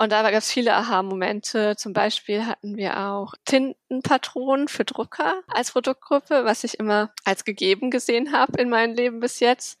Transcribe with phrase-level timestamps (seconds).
[0.00, 1.76] Und da gab es viele Aha-Momente.
[1.76, 7.90] Zum Beispiel hatten wir auch Tintenpatronen für Drucker als Produktgruppe, was ich immer als gegeben
[7.90, 9.78] gesehen habe in meinem Leben bis jetzt.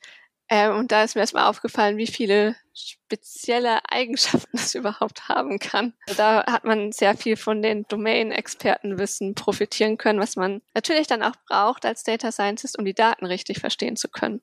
[0.50, 5.94] Ähm, und da ist mir erstmal aufgefallen, wie viele spezielle Eigenschaften es überhaupt haben kann.
[6.18, 11.36] Da hat man sehr viel von den Domain-Expertenwissen profitieren können, was man natürlich dann auch
[11.48, 14.42] braucht als Data Scientist, um die Daten richtig verstehen zu können.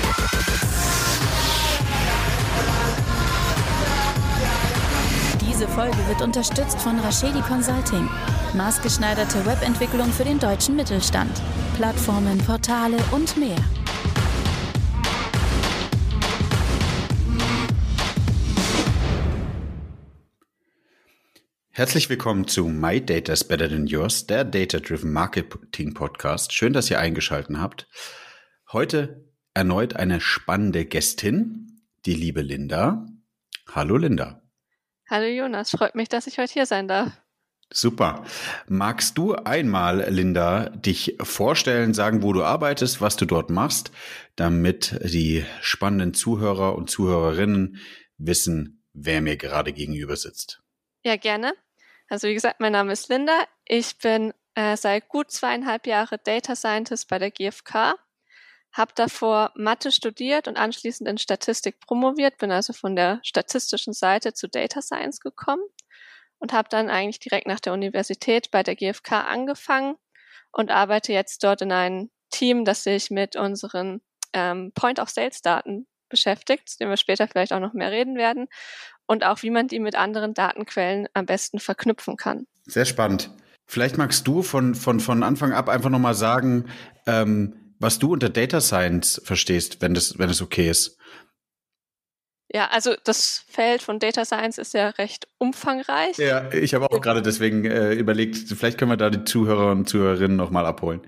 [5.61, 8.09] Diese Folge wird unterstützt von Rashedi Consulting.
[8.55, 11.39] Maßgeschneiderte Webentwicklung für den deutschen Mittelstand.
[11.75, 13.57] Plattformen, Portale und mehr.
[21.69, 26.53] Herzlich willkommen zu My Data is Better Than Yours, der Data-Driven Marketing Podcast.
[26.53, 27.87] Schön, dass ihr eingeschaltet habt.
[28.71, 33.05] Heute erneut eine spannende Gästin, die liebe Linda.
[33.67, 34.40] Hallo Linda.
[35.11, 37.11] Hallo Jonas, freut mich, dass ich heute hier sein darf.
[37.69, 38.23] Super.
[38.69, 43.91] Magst du einmal, Linda, dich vorstellen, sagen, wo du arbeitest, was du dort machst,
[44.37, 47.81] damit die spannenden Zuhörer und Zuhörerinnen
[48.17, 50.61] wissen, wer mir gerade gegenüber sitzt?
[51.03, 51.55] Ja, gerne.
[52.07, 53.37] Also wie gesagt, mein Name ist Linda.
[53.65, 57.95] Ich bin äh, seit gut zweieinhalb Jahren Data Scientist bei der GfK
[58.73, 64.33] habe davor Mathe studiert und anschließend in Statistik promoviert, bin also von der statistischen Seite
[64.33, 65.63] zu Data Science gekommen
[66.39, 69.95] und habe dann eigentlich direkt nach der Universität bei der GfK angefangen
[70.51, 74.01] und arbeite jetzt dort in einem Team, das sich mit unseren
[74.33, 78.47] ähm, Point-of-Sales-Daten beschäftigt, zu dem wir später vielleicht auch noch mehr reden werden,
[79.05, 82.47] und auch wie man die mit anderen Datenquellen am besten verknüpfen kann.
[82.65, 83.29] Sehr spannend.
[83.67, 86.69] Vielleicht magst du von, von, von Anfang ab einfach nochmal sagen,
[87.07, 90.97] ähm, was du unter Data Science verstehst, wenn das, wenn es okay ist.
[92.53, 96.17] Ja, also das Feld von Data Science ist ja recht umfangreich.
[96.17, 99.87] Ja, ich habe auch gerade deswegen äh, überlegt, vielleicht können wir da die Zuhörer und
[99.87, 101.01] Zuhörerinnen nochmal abholen.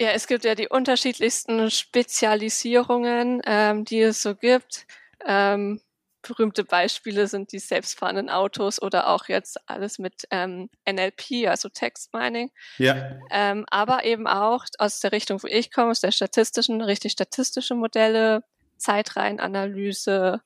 [0.00, 4.86] Ja, es gibt ja die unterschiedlichsten Spezialisierungen, ähm, die es so gibt.
[5.24, 5.80] Ähm,
[6.22, 12.12] berühmte Beispiele sind die selbstfahrenden Autos oder auch jetzt alles mit ähm, NLP, also Text
[12.12, 12.50] Mining.
[12.78, 13.18] Ja.
[13.30, 17.74] Ähm, aber eben auch aus der Richtung, wo ich komme, aus der statistischen, richtig statistische
[17.74, 18.42] Modelle,
[18.78, 20.40] Zeitreihenanalyse,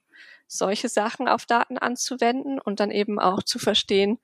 [0.47, 4.19] solche Sachen auf Daten anzuwenden und dann eben auch zu verstehen,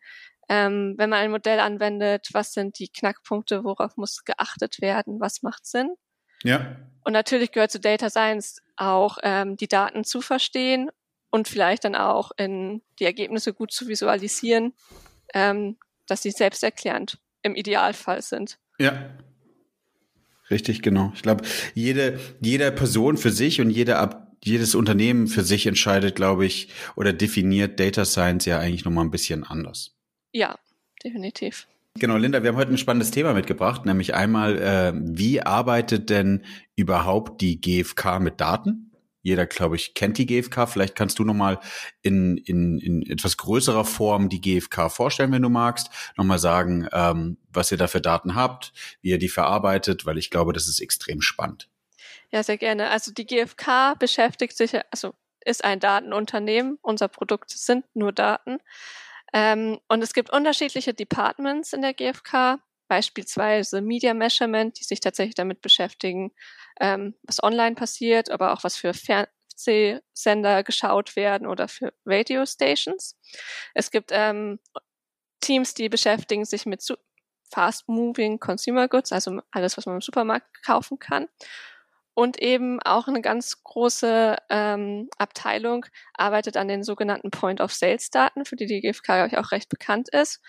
[0.49, 5.43] ähm, wenn man ein Modell anwendet, was sind die Knackpunkte, worauf muss geachtet werden, was
[5.43, 5.95] macht Sinn.
[6.43, 6.77] Ja.
[7.05, 10.91] Und natürlich gehört zu Data Science auch ähm, die Daten zu verstehen
[11.31, 14.73] und vielleicht dann auch in die Ergebnisse gut zu visualisieren,
[15.35, 18.59] ähm, dass sie selbsterklärend im Idealfall sind.
[18.79, 19.11] Ja.
[20.51, 21.13] Richtig, genau.
[21.15, 21.45] Ich glaube,
[21.75, 26.69] jede, jede Person für sich und jede Ab jedes Unternehmen für sich entscheidet, glaube ich,
[26.97, 29.97] oder definiert Data Science ja eigentlich nochmal ein bisschen anders.
[30.33, 30.57] Ja,
[31.03, 31.67] definitiv.
[31.99, 36.45] Genau, Linda, wir haben heute ein spannendes Thema mitgebracht, nämlich einmal, äh, wie arbeitet denn
[36.77, 38.88] überhaupt die GfK mit Daten?
[39.23, 40.67] Jeder, glaube ich, kennt die GfK.
[40.67, 41.61] Vielleicht kannst du nochmal
[42.03, 45.91] in, in, in etwas größerer Form die GfK vorstellen, wenn du magst.
[46.17, 50.31] Nochmal sagen, ähm, was ihr da für Daten habt, wie ihr die verarbeitet, weil ich
[50.31, 51.69] glaube, das ist extrem spannend.
[52.31, 52.91] Ja, sehr gerne.
[52.91, 55.15] Also die GfK beschäftigt sich, also
[55.45, 56.79] ist ein Datenunternehmen.
[56.83, 58.59] Unser Produkt sind nur Daten.
[59.33, 65.35] Ähm, und es gibt unterschiedliche Departments in der GfK beispielsweise Media Measurement, die sich tatsächlich
[65.35, 66.33] damit beschäftigen,
[66.81, 73.17] ähm, was online passiert, aber auch was für Fernsehsender geschaut werden oder für Radio Stations.
[73.75, 74.59] Es gibt ähm,
[75.41, 76.83] Teams, die beschäftigen sich mit
[77.51, 81.29] Fast-Moving Consumer Goods, also alles, was man im Supermarkt kaufen kann.
[82.15, 88.67] Und eben auch eine ganz große ähm, Abteilung arbeitet an den sogenannten Point-of-Sales-Daten, für die
[88.67, 90.41] die GfK, ich, auch recht bekannt ist.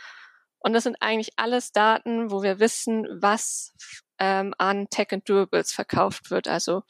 [0.60, 3.74] Und das sind eigentlich alles Daten, wo wir wissen, was
[4.20, 6.48] ähm, an Tech and Durables verkauft wird.
[6.48, 6.84] Also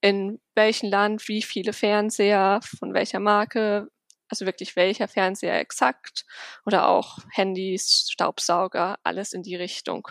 [0.00, 3.88] in welchem Land, wie viele Fernseher, von welcher Marke,
[4.28, 6.24] also wirklich welcher Fernseher exakt
[6.64, 10.08] oder auch Handys, Staubsauger, alles in die Richtung.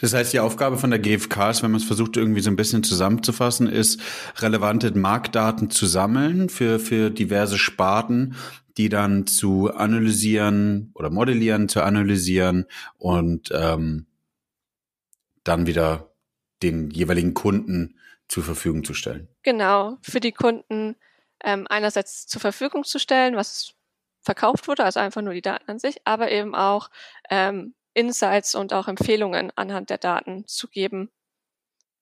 [0.00, 2.56] Das heißt, die Aufgabe von der GfK ist, wenn man es versucht, irgendwie so ein
[2.56, 4.00] bisschen zusammenzufassen, ist,
[4.38, 8.34] relevante Marktdaten zu sammeln für, für diverse Sparten,
[8.76, 12.66] die dann zu analysieren oder modellieren, zu analysieren
[12.98, 14.06] und ähm,
[15.44, 16.10] dann wieder
[16.62, 17.98] den jeweiligen Kunden
[18.28, 19.28] zur Verfügung zu stellen.
[19.42, 20.96] Genau, für die Kunden
[21.40, 23.74] ähm, einerseits zur Verfügung zu stellen, was
[24.22, 26.90] verkauft wurde, also einfach nur die Daten an sich, aber eben auch
[27.30, 31.10] ähm, Insights und auch Empfehlungen anhand der Daten zu geben,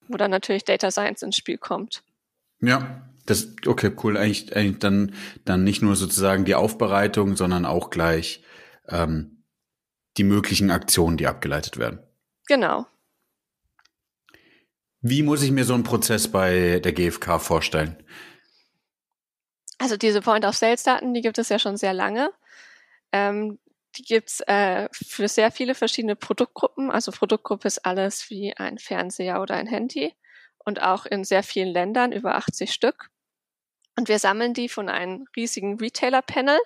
[0.08, 2.02] wo dann natürlich Data Science ins Spiel kommt.
[2.60, 4.16] Ja, das okay, cool.
[4.16, 5.14] Eigentlich, eigentlich dann
[5.44, 8.42] dann nicht nur sozusagen die Aufbereitung, sondern auch gleich
[8.88, 9.44] ähm,
[10.16, 12.00] die möglichen Aktionen, die abgeleitet werden.
[12.46, 12.86] Genau.
[15.00, 17.96] Wie muss ich mir so einen Prozess bei der GfK vorstellen?
[19.78, 22.30] Also diese Point-of-Sales-Daten, die gibt es ja schon sehr lange.
[23.10, 23.58] Ähm,
[23.96, 26.90] die gibt's äh, für sehr viele verschiedene Produktgruppen.
[26.90, 30.14] Also Produktgruppe ist alles wie ein Fernseher oder ein Handy
[30.64, 33.08] und auch in sehr vielen Ländern, über 80 Stück.
[33.98, 36.58] Und wir sammeln die von einem riesigen Retailer-Panel,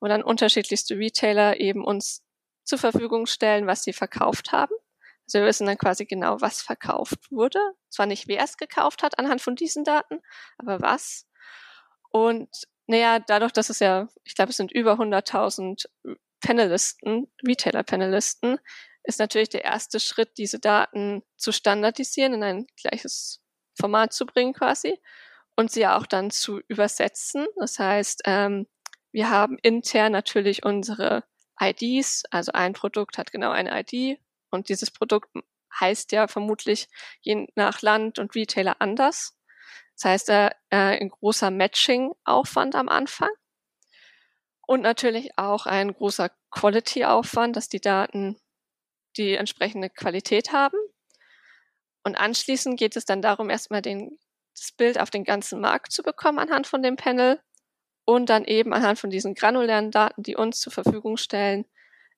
[0.00, 2.22] wo dann unterschiedlichste Retailer eben uns
[2.64, 4.74] zur Verfügung stellen, was sie verkauft haben.
[5.26, 7.58] Also wir wissen dann quasi genau, was verkauft wurde.
[7.88, 10.20] Zwar nicht, wer es gekauft hat anhand von diesen Daten,
[10.58, 11.26] aber was.
[12.10, 12.48] Und
[12.86, 15.86] naja, dadurch, dass es ja, ich glaube, es sind über 100.000
[16.40, 18.58] Panelisten, Retailer-Panelisten,
[19.06, 23.40] ist natürlich der erste Schritt, diese Daten zu standardisieren, in ein gleiches
[23.78, 25.00] Format zu bringen quasi
[25.54, 27.46] und sie auch dann zu übersetzen.
[27.56, 28.66] Das heißt, ähm,
[29.12, 31.24] wir haben intern natürlich unsere
[31.60, 34.18] IDs, also ein Produkt hat genau eine ID
[34.50, 35.30] und dieses Produkt
[35.78, 36.88] heißt ja vermutlich
[37.20, 39.38] je nach Land und Retailer anders.
[39.94, 43.30] Das heißt, äh, äh, ein großer Matching-Aufwand am Anfang
[44.66, 48.36] und natürlich auch ein großer Quality-Aufwand, dass die Daten
[49.16, 50.78] die entsprechende Qualität haben.
[52.04, 54.18] Und anschließend geht es dann darum, erstmal den,
[54.54, 57.40] das Bild auf den ganzen Markt zu bekommen anhand von dem Panel
[58.04, 61.66] und dann eben anhand von diesen granulären Daten, die uns zur Verfügung stellen,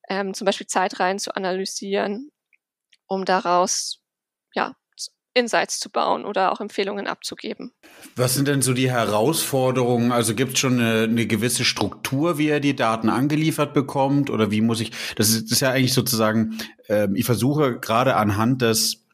[0.07, 2.31] ähm, zum Beispiel Zeitreihen zu analysieren,
[3.07, 4.03] um daraus
[4.53, 4.75] ja,
[5.33, 7.71] Insights zu bauen oder auch Empfehlungen abzugeben.
[8.15, 10.11] Was sind denn so die Herausforderungen?
[10.11, 14.29] Also gibt es schon eine, eine, gewisse Struktur, wie er die Daten angeliefert bekommt?
[14.29, 18.15] Oder wie muss ich, das ist, das ist ja eigentlich sozusagen, äh, ich versuche gerade
[18.15, 19.05] anhand des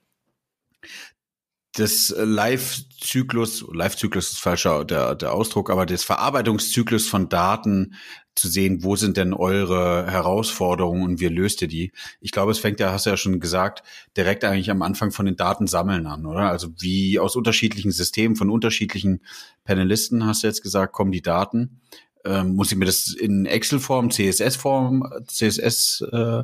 [1.77, 7.95] des Live-Zyklus, Live-Zyklus ist falscher der, der Ausdruck, aber des Verarbeitungszyklus von Daten
[8.35, 11.91] zu sehen, wo sind denn eure Herausforderungen und wie löst ihr die?
[12.19, 13.83] Ich glaube, es fängt ja, hast du ja schon gesagt,
[14.17, 16.49] direkt eigentlich am Anfang von den Daten sammeln an, oder?
[16.49, 19.21] Also wie aus unterschiedlichen Systemen, von unterschiedlichen
[19.63, 21.81] Panelisten, hast du jetzt gesagt, kommen die Daten.
[22.25, 26.43] Ähm, muss ich mir das in Excel-Form, CSS-Form, CSS, äh,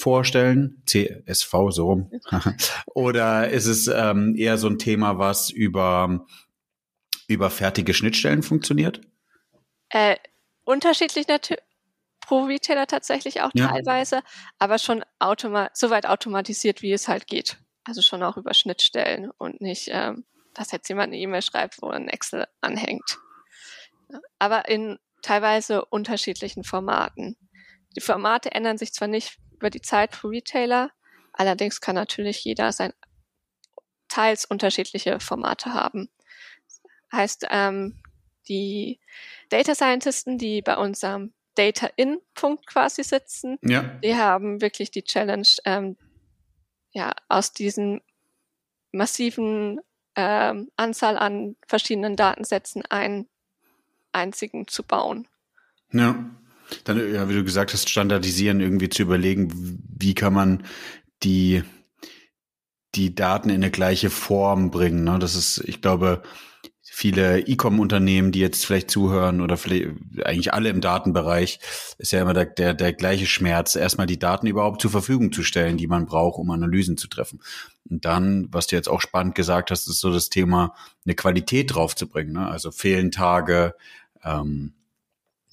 [0.00, 0.82] vorstellen?
[0.86, 2.10] CSV, so rum.
[2.86, 6.26] Oder ist es ähm, eher so ein Thema, was über,
[7.28, 9.00] über fertige Schnittstellen funktioniert?
[9.90, 10.16] Äh,
[10.64, 11.62] unterschiedlich natürlich
[12.20, 13.68] pro Retailer tatsächlich auch ja.
[13.68, 14.22] teilweise,
[14.58, 17.56] aber schon automa so weit automatisiert, wie es halt geht.
[17.84, 20.24] Also schon auch über Schnittstellen und nicht, ähm,
[20.54, 23.18] dass jetzt jemand eine E-Mail schreibt, wo ein Excel anhängt.
[24.38, 27.36] Aber in teilweise unterschiedlichen Formaten.
[27.96, 30.90] Die Formate ändern sich zwar nicht über die Zeit pro Retailer,
[31.32, 32.92] allerdings kann natürlich jeder sein
[34.08, 36.08] teils unterschiedliche Formate haben.
[37.12, 38.02] Heißt, ähm,
[38.48, 39.00] die
[39.50, 43.82] Data Scientisten, die bei unserem Data-In-Punkt quasi sitzen, ja.
[44.02, 45.96] die haben wirklich die Challenge, ähm,
[46.92, 48.00] ja, aus diesen
[48.92, 49.80] massiven
[50.16, 53.28] ähm, Anzahl an verschiedenen Datensätzen einen
[54.12, 55.28] einzigen zu bauen.
[55.92, 56.30] Ja.
[56.84, 60.64] Dann, ja, wie du gesagt hast, standardisieren, irgendwie zu überlegen, wie kann man
[61.22, 61.62] die,
[62.94, 65.04] die Daten in eine gleiche Form bringen.
[65.04, 65.18] Ne?
[65.18, 66.22] Das ist, ich glaube,
[66.92, 69.88] viele E-Com-Unternehmen, die jetzt vielleicht zuhören oder vielleicht
[70.24, 71.60] eigentlich alle im Datenbereich,
[71.98, 75.42] ist ja immer der, der, der gleiche Schmerz, erstmal die Daten überhaupt zur Verfügung zu
[75.42, 77.40] stellen, die man braucht, um Analysen zu treffen.
[77.88, 80.74] Und dann, was du jetzt auch spannend gesagt hast, ist so das Thema,
[81.06, 82.34] eine Qualität draufzubringen.
[82.34, 82.46] Ne?
[82.46, 83.74] Also fehlen Tage.
[84.22, 84.74] Ähm,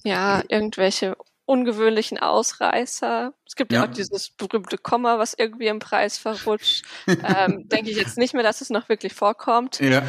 [0.04, 1.16] ja, irgendwelche
[1.48, 3.32] ungewöhnlichen Ausreißer.
[3.46, 6.84] Es gibt ja, ja auch dieses berühmte Komma, was irgendwie im Preis verrutscht.
[7.06, 9.80] ähm, denke ich jetzt nicht mehr, dass es noch wirklich vorkommt.
[9.80, 10.02] Ja.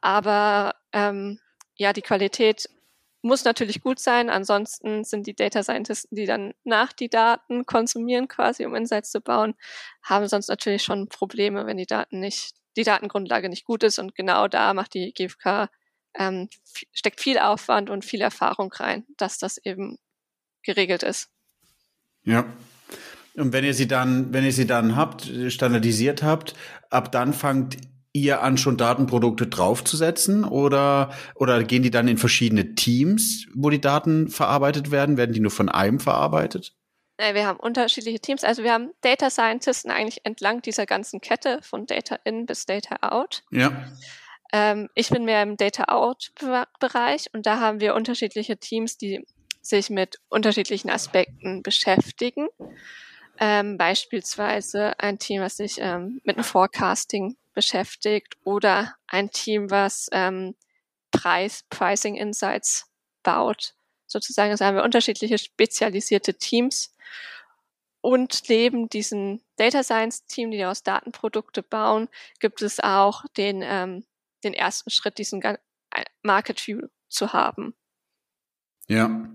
[0.00, 1.38] Aber ähm,
[1.76, 2.68] ja, die Qualität
[3.22, 4.28] muss natürlich gut sein.
[4.28, 9.20] Ansonsten sind die Data Scientisten, die dann nach die Daten konsumieren, quasi um Insights zu
[9.20, 9.54] bauen,
[10.02, 14.00] haben sonst natürlich schon Probleme, wenn die Daten nicht, die Datengrundlage nicht gut ist.
[14.00, 15.68] Und genau da macht die GfK
[16.14, 16.48] ähm,
[16.92, 19.98] steckt viel Aufwand und viel Erfahrung rein, dass das eben
[20.62, 21.28] geregelt ist.
[22.24, 22.44] Ja.
[23.34, 26.54] Und wenn ihr sie dann, wenn ihr sie dann habt, standardisiert habt,
[26.90, 27.78] ab dann fangt
[28.12, 33.80] ihr an, schon Datenprodukte draufzusetzen oder, oder gehen die dann in verschiedene Teams, wo die
[33.80, 35.16] Daten verarbeitet werden?
[35.16, 36.74] Werden die nur von einem verarbeitet?
[37.18, 38.42] Wir haben unterschiedliche Teams.
[38.42, 42.96] Also wir haben Data Scientisten eigentlich entlang dieser ganzen Kette von Data In bis Data
[43.00, 43.44] Out.
[43.50, 43.86] Ja.
[44.52, 46.32] Ähm, ich bin mehr im Data Out
[46.78, 49.26] Bereich und da haben wir unterschiedliche Teams, die
[49.62, 52.48] sich mit unterschiedlichen Aspekten beschäftigen.
[53.38, 60.08] Ähm, beispielsweise ein Team, was sich ähm, mit dem Forecasting beschäftigt oder ein Team, was
[60.12, 60.54] ähm,
[61.10, 62.90] Preis, Pricing Insights
[63.22, 63.74] baut.
[64.06, 66.94] Sozusagen, also haben wir unterschiedliche spezialisierte Teams
[68.02, 72.08] und neben diesem Data Science Team, die aus Datenprodukte bauen,
[72.40, 74.04] gibt es auch den, ähm,
[74.44, 75.42] den ersten Schritt, diesen
[76.22, 77.74] Market View zu haben.
[78.88, 79.28] Ja.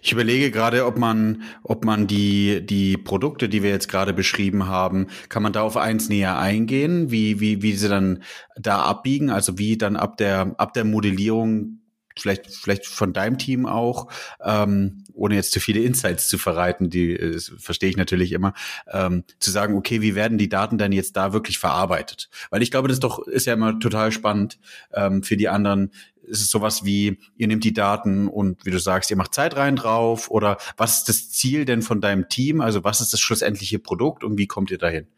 [0.00, 4.68] Ich überlege gerade, ob man, ob man die, die Produkte, die wir jetzt gerade beschrieben
[4.68, 8.22] haben, kann man da auf eins näher eingehen, wie, wie, wie sie dann
[8.54, 11.81] da abbiegen, also wie dann ab der, ab der Modellierung
[12.18, 14.08] vielleicht, vielleicht von deinem Team auch,
[14.42, 18.54] ähm, ohne jetzt zu viele Insights zu verreiten, die äh, verstehe ich natürlich immer,
[18.90, 22.30] ähm, zu sagen, okay, wie werden die Daten denn jetzt da wirklich verarbeitet?
[22.50, 24.58] Weil ich glaube, das ist doch ist ja immer total spannend
[24.92, 25.92] ähm, für die anderen.
[26.24, 29.56] Ist es sowas wie, ihr nehmt die Daten und wie du sagst, ihr macht Zeit
[29.56, 32.60] rein drauf oder was ist das Ziel denn von deinem Team?
[32.60, 35.08] Also was ist das schlussendliche Produkt und wie kommt ihr dahin?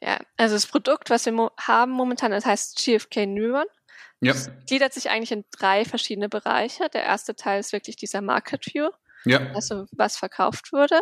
[0.00, 3.66] Ja, also das Produkt, was wir mo haben momentan, das heißt GFK Neuron.
[4.20, 4.32] Ja.
[4.32, 6.88] Das gliedert sich eigentlich in drei verschiedene Bereiche.
[6.92, 8.90] Der erste Teil ist wirklich dieser Market View,
[9.24, 9.50] ja.
[9.54, 11.00] also was verkauft wurde.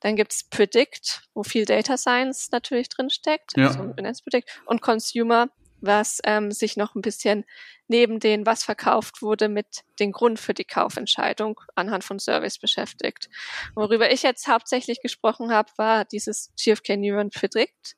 [0.00, 3.68] Dann gibt's Predict, wo viel Data Science natürlich drin steckt, ja.
[3.68, 5.48] also Predict, und Consumer,
[5.80, 7.44] was ähm, sich noch ein bisschen
[7.86, 13.28] neben den, was verkauft wurde, mit dem Grund für die Kaufentscheidung anhand von Service beschäftigt.
[13.74, 17.96] Worüber ich jetzt hauptsächlich gesprochen habe, war dieses GFK Neuron Predict.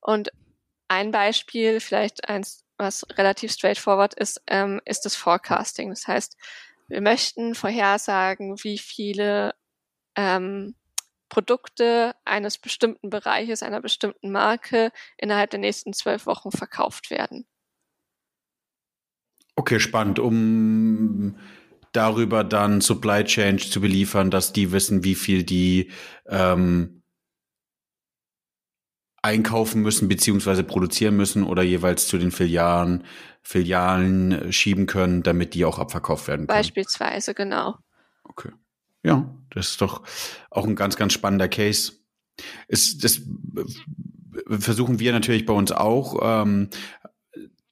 [0.00, 0.30] Und
[0.88, 5.90] ein Beispiel, vielleicht eins was relativ straightforward ist, ähm, ist das Forecasting.
[5.90, 6.36] Das heißt,
[6.88, 9.54] wir möchten vorhersagen, wie viele
[10.16, 10.74] ähm,
[11.28, 17.46] Produkte eines bestimmten Bereiches, einer bestimmten Marke innerhalb der nächsten zwölf Wochen verkauft werden.
[19.56, 20.18] Okay, spannend.
[20.18, 21.38] Um
[21.92, 25.90] darüber dann Supply Chain zu beliefern, dass die wissen, wie viel die
[26.26, 27.03] ähm,
[29.24, 33.04] einkaufen müssen beziehungsweise produzieren müssen oder jeweils zu den Filialen,
[33.42, 36.58] Filialen äh, schieben können, damit die auch abverkauft werden können.
[36.58, 37.78] Beispielsweise, genau.
[38.24, 38.50] Okay.
[39.02, 40.02] Ja, das ist doch
[40.50, 41.92] auch ein ganz, ganz spannender Case.
[42.68, 43.22] Ist, das
[44.46, 46.18] versuchen wir natürlich bei uns auch.
[46.22, 46.68] Ähm,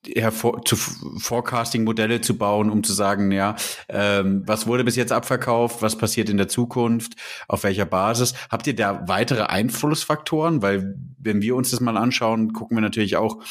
[0.06, 3.56] hervor, zu Forecasting-Modelle zu bauen, um zu sagen, ja,
[3.88, 7.14] ähm, was wurde bis jetzt abverkauft, was passiert in der Zukunft,
[7.48, 8.34] auf welcher Basis.
[8.50, 10.62] Habt ihr da weitere Einflussfaktoren?
[10.62, 13.42] Weil wenn wir uns das mal anschauen, gucken wir natürlich auch,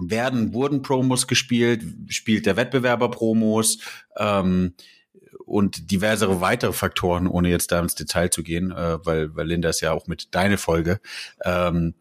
[0.00, 3.78] werden, wurden Promos gespielt, spielt der Wettbewerber Promos
[4.16, 4.74] ähm,
[5.44, 9.70] und diversere weitere Faktoren, ohne jetzt da ins Detail zu gehen, äh, weil, weil Linda
[9.70, 11.00] ist ja auch mit deine Folge.
[11.44, 11.94] Ähm,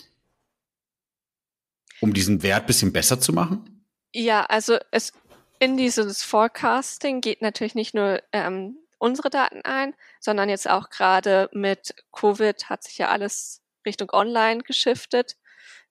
[2.02, 3.86] um diesen Wert bisschen besser zu machen?
[4.14, 5.14] Ja, also es
[5.60, 11.50] in dieses Forecasting geht natürlich nicht nur ähm, unsere Daten ein, sondern jetzt auch gerade
[11.52, 15.38] mit Covid hat sich ja alles Richtung Online geschiftet.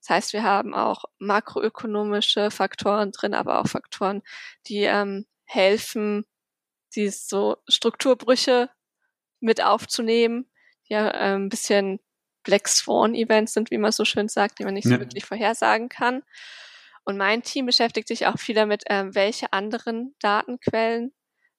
[0.01, 4.23] Das heißt, wir haben auch makroökonomische Faktoren drin, aber auch Faktoren,
[4.69, 6.25] die ähm, helfen,
[6.95, 8.71] die so Strukturbrüche
[9.41, 10.49] mit aufzunehmen,
[10.85, 12.01] ja, äh, ein bisschen
[12.47, 14.93] Black Swan Events sind, wie man so schön sagt, die man nicht ja.
[14.93, 16.23] so wirklich vorhersagen kann.
[17.05, 21.13] Und mein Team beschäftigt sich auch viel damit, ähm, welche anderen Datenquellen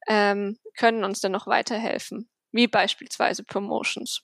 [0.07, 4.23] ähm, können uns denn noch weiterhelfen, wie beispielsweise Promotions.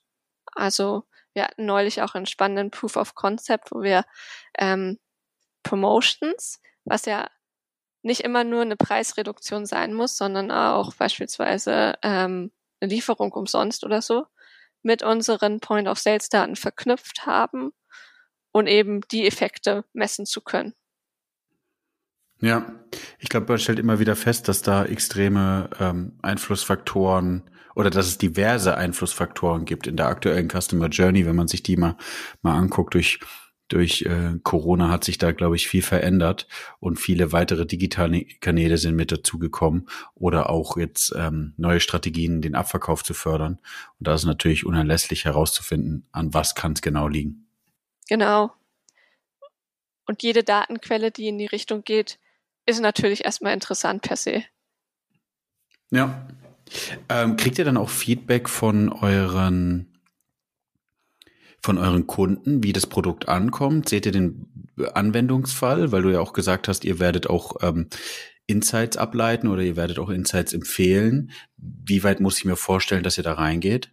[0.53, 1.03] Also
[1.33, 4.05] wir hatten neulich auch einen spannenden Proof of Concept, wo wir
[4.57, 4.99] ähm,
[5.63, 7.27] Promotions, was ja
[8.03, 14.01] nicht immer nur eine Preisreduktion sein muss, sondern auch beispielsweise ähm, eine Lieferung umsonst oder
[14.01, 14.25] so,
[14.83, 17.71] mit unseren Point-of-Sales-Daten verknüpft haben
[18.51, 20.73] und eben die Effekte messen zu können.
[22.41, 22.65] Ja,
[23.19, 28.17] ich glaube, man stellt immer wieder fest, dass da extreme ähm, Einflussfaktoren oder dass es
[28.17, 31.95] diverse Einflussfaktoren gibt in der aktuellen Customer Journey, wenn man sich die mal,
[32.41, 33.19] mal anguckt durch
[33.67, 36.47] durch äh, Corona hat sich da, glaube ich, viel verändert
[36.79, 42.55] und viele weitere digitale Kanäle sind mit dazugekommen oder auch jetzt ähm, neue Strategien, den
[42.55, 43.59] Abverkauf zu fördern.
[43.99, 47.47] Und da ist natürlich unerlässlich herauszufinden, an was kann es genau liegen.
[48.09, 48.51] Genau.
[50.05, 52.19] Und jede Datenquelle, die in die Richtung geht,
[52.65, 54.43] ist natürlich erstmal interessant per se.
[55.91, 56.27] Ja.
[57.07, 59.92] Ähm, kriegt ihr dann auch Feedback von euren
[61.63, 63.87] von euren Kunden, wie das Produkt ankommt?
[63.87, 65.91] Seht ihr den Anwendungsfall?
[65.91, 67.87] Weil du ja auch gesagt hast, ihr werdet auch ähm,
[68.45, 71.31] Insights ableiten oder ihr werdet auch Insights empfehlen.
[71.57, 73.91] Wie weit muss ich mir vorstellen, dass ihr da reingeht?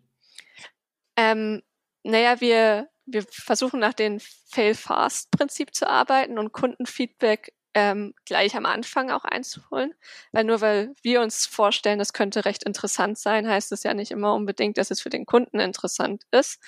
[1.17, 1.63] Ähm,
[2.03, 4.19] naja, wir, wir versuchen nach dem
[4.51, 9.95] Fail-Fast-Prinzip zu arbeiten und Kundenfeedback ähm, gleich am Anfang auch einzuholen.
[10.33, 14.11] Weil nur weil wir uns vorstellen, das könnte recht interessant sein, heißt es ja nicht
[14.11, 16.61] immer unbedingt, dass es für den Kunden interessant ist.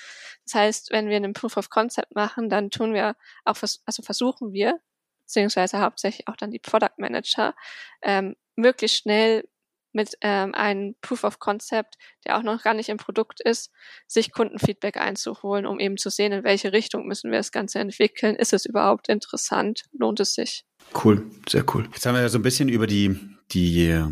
[0.45, 4.53] Das heißt, wenn wir einen Proof of Concept machen, dann tun wir auch, also versuchen
[4.53, 4.81] wir,
[5.27, 7.55] beziehungsweise hauptsächlich auch dann die Product Manager,
[8.03, 9.45] ähm, möglichst schnell
[9.93, 13.71] mit ähm, einem Proof of Concept, der auch noch gar nicht im Produkt ist,
[14.07, 18.37] sich Kundenfeedback einzuholen, um eben zu sehen, in welche Richtung müssen wir das Ganze entwickeln.
[18.37, 19.85] Ist es überhaupt interessant?
[19.93, 20.65] Lohnt es sich?
[21.05, 21.89] Cool, sehr cool.
[21.93, 23.19] Jetzt haben wir ja so ein bisschen über die,
[23.53, 24.03] die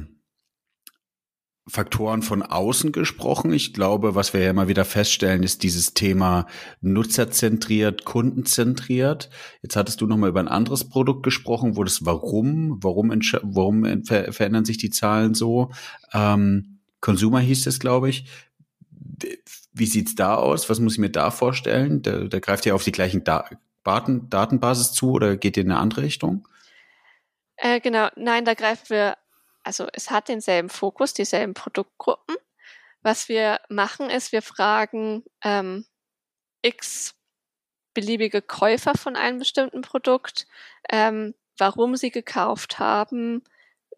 [1.71, 3.53] Faktoren von außen gesprochen.
[3.53, 6.47] Ich glaube, was wir ja immer wieder feststellen, ist dieses Thema
[6.81, 9.31] nutzerzentriert, kundenzentriert.
[9.63, 13.11] Jetzt hattest du nochmal über ein anderes Produkt gesprochen, wo das Warum, warum,
[13.43, 15.71] warum ver verändern sich die Zahlen so?
[16.13, 18.27] Ähm, Consumer hieß es, glaube ich.
[19.73, 20.69] Wie sieht's da aus?
[20.69, 22.03] Was muss ich mir da vorstellen?
[22.03, 23.45] Da, da greift ihr auf die gleichen da
[23.85, 26.47] Daten, Datenbasis zu oder geht ihr in eine andere Richtung?
[27.61, 29.17] Äh, genau, nein, da greifen wir
[29.63, 32.37] also es hat denselben Fokus, dieselben Produktgruppen.
[33.03, 35.87] Was wir machen, ist, wir fragen ähm,
[36.63, 37.15] x
[37.95, 40.47] beliebige Käufer von einem bestimmten Produkt,
[40.91, 43.43] ähm, warum sie gekauft haben,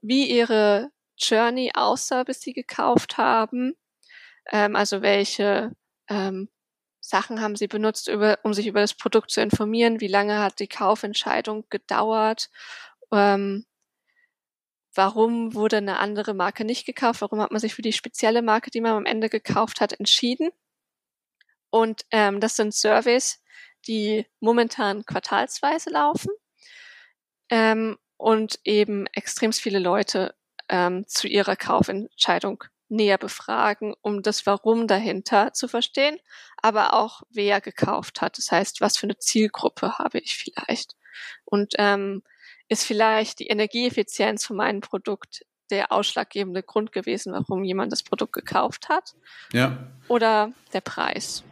[0.00, 3.74] wie ihre Journey aussah, bis sie gekauft haben,
[4.50, 5.72] ähm, also welche
[6.08, 6.48] ähm,
[7.00, 10.60] Sachen haben sie benutzt, über, um sich über das Produkt zu informieren, wie lange hat
[10.60, 12.48] die Kaufentscheidung gedauert,
[13.12, 13.64] ähm,
[14.94, 18.70] warum wurde eine andere Marke nicht gekauft, warum hat man sich für die spezielle Marke,
[18.70, 20.50] die man am Ende gekauft hat, entschieden.
[21.70, 23.42] Und ähm, das sind Surveys,
[23.86, 26.30] die momentan quartalsweise laufen
[27.50, 30.34] ähm, und eben extrem viele Leute
[30.68, 36.18] ähm, zu ihrer Kaufentscheidung näher befragen, um das Warum dahinter zu verstehen,
[36.58, 38.36] aber auch wer gekauft hat.
[38.36, 40.94] Das heißt, was für eine Zielgruppe habe ich vielleicht?
[41.44, 42.22] Und ähm,
[42.68, 48.34] ist vielleicht die Energieeffizienz von meinem Produkt der ausschlaggebende Grund gewesen, warum jemand das Produkt
[48.34, 49.14] gekauft hat.
[49.52, 49.90] Ja.
[50.08, 51.44] Oder der Preis.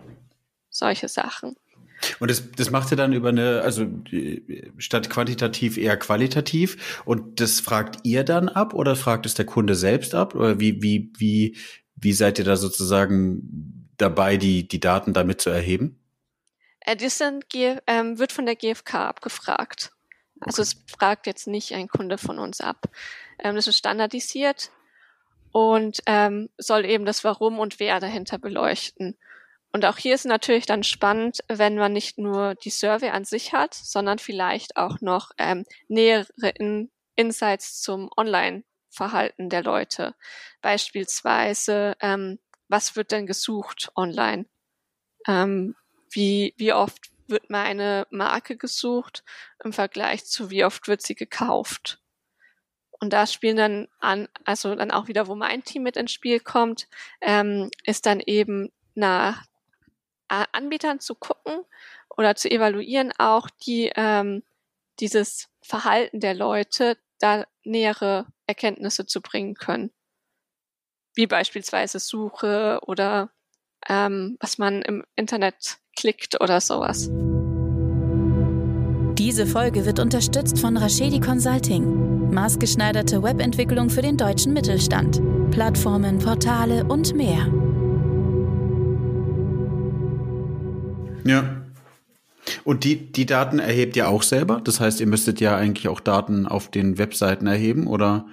[0.69, 1.57] Solche Sachen.
[2.19, 3.87] Und das, das macht ihr dann über eine, also
[4.79, 7.03] statt quantitativ eher qualitativ.
[7.05, 10.35] Und das fragt ihr dann ab oder fragt es der Kunde selbst ab?
[10.35, 11.57] Oder wie, wie, wie,
[11.97, 15.99] wie seid ihr da sozusagen dabei, die, die Daten damit zu erheben?
[16.99, 19.93] Das sind, ähm, wird von der GfK abgefragt.
[20.41, 22.87] Also es fragt jetzt nicht ein Kunde von uns ab.
[23.39, 24.71] Ähm, das ist standardisiert
[25.53, 29.17] und ähm, soll eben das Warum und Wer dahinter beleuchten.
[29.73, 33.53] Und auch hier ist natürlich dann spannend, wenn man nicht nur die Survey an sich
[33.53, 36.27] hat, sondern vielleicht auch noch ähm, nähere
[36.57, 40.15] In Insights zum Online-Verhalten der Leute.
[40.63, 44.47] Beispielsweise, ähm, was wird denn gesucht online?
[45.27, 45.77] Ähm,
[46.11, 49.25] wie, wie oft wird meine Marke gesucht
[49.65, 52.01] im Vergleich zu wie oft wird sie gekauft.
[53.01, 56.39] Und da spielen dann an, also dann auch wieder, wo mein Team mit ins Spiel
[56.39, 56.87] kommt,
[57.23, 59.47] ähm, ist dann eben nach
[60.29, 61.65] Anbietern zu gucken
[62.11, 64.45] oder zu evaluieren auch, die ähm,
[65.01, 69.91] dieses Verhalten der Leute da nähere Erkenntnisse zu bringen können.
[71.15, 73.31] Wie beispielsweise Suche oder
[73.89, 77.11] ähm, was man im Internet klickt oder sowas.
[79.19, 82.31] Diese Folge wird unterstützt von Rashedi Consulting.
[82.33, 85.21] Maßgeschneiderte Webentwicklung für den deutschen Mittelstand.
[85.51, 87.47] Plattformen, Portale und mehr.
[91.25, 91.63] Ja.
[92.65, 94.61] Und die, die Daten erhebt ihr auch selber?
[94.65, 98.27] Das heißt, ihr müsstet ja eigentlich auch Daten auf den Webseiten erheben oder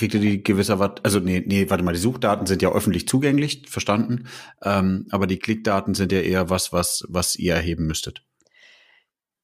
[0.00, 0.92] kriegt ihr die gewisser was?
[1.02, 4.28] Also nee, nee, warte mal, die Suchdaten sind ja öffentlich zugänglich, verstanden.
[4.62, 8.24] Ähm, aber die Klickdaten sind ja eher was, was, was ihr erheben müsstet.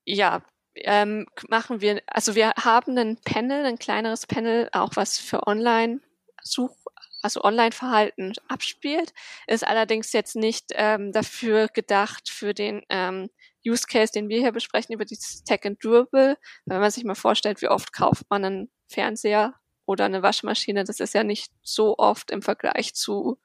[0.04, 0.42] Ja,
[0.76, 6.74] ähm, machen wir, also wir haben ein Panel, ein kleineres Panel, auch was für Online-Such,
[7.22, 9.12] also Online-Verhalten abspielt,
[9.46, 13.28] ist allerdings jetzt nicht ähm, dafür gedacht für den ähm,
[13.66, 16.38] Use Case, den wir hier besprechen, über dieses Tech and Durable.
[16.64, 19.54] Wenn man sich mal vorstellt, wie oft kauft man einen Fernseher
[19.86, 23.38] oder eine Waschmaschine, das ist ja nicht so oft im Vergleich zu